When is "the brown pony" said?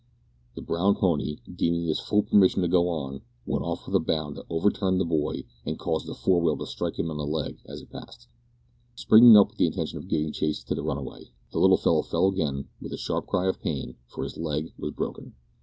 0.55-1.35